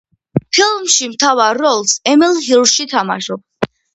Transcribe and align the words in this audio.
ფილმში 0.57 1.09
მთავარ 1.11 1.59
როლს 1.65 1.93
ემილ 2.13 2.41
ჰირში 2.47 2.89
თამაშობს. 2.97 3.73